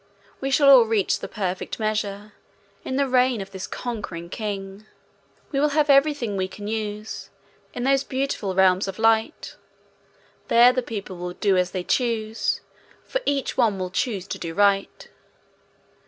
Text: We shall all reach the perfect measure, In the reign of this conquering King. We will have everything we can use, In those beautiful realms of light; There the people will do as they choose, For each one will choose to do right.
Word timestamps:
We 0.39 0.49
shall 0.49 0.67
all 0.71 0.85
reach 0.85 1.19
the 1.19 1.27
perfect 1.27 1.77
measure, 1.77 2.33
In 2.83 2.95
the 2.95 3.07
reign 3.07 3.39
of 3.39 3.51
this 3.51 3.67
conquering 3.67 4.29
King. 4.31 4.87
We 5.51 5.59
will 5.59 5.77
have 5.77 5.91
everything 5.91 6.35
we 6.35 6.47
can 6.47 6.67
use, 6.67 7.29
In 7.75 7.83
those 7.83 8.03
beautiful 8.03 8.55
realms 8.55 8.87
of 8.87 8.97
light; 8.97 9.57
There 10.47 10.73
the 10.73 10.81
people 10.81 11.17
will 11.17 11.33
do 11.33 11.55
as 11.55 11.69
they 11.69 11.83
choose, 11.83 12.61
For 13.05 13.21
each 13.27 13.57
one 13.57 13.77
will 13.77 13.91
choose 13.91 14.25
to 14.29 14.39
do 14.39 14.55
right. 14.55 15.07